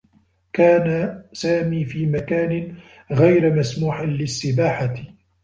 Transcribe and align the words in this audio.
كان 0.53 1.21
سامي 1.33 1.85
في 1.85 2.05
مكان 2.05 2.75
غير 3.11 3.53
مسموح 3.53 4.01
للسّباحة. 4.01 4.93